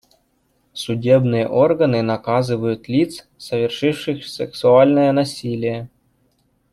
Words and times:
Судебные 0.73 1.47
органы 1.47 2.01
наказывают 2.01 2.87
лиц, 2.89 3.27
совершивших 3.37 4.25
сексуальное 4.25 5.11
насилие. 5.11 5.89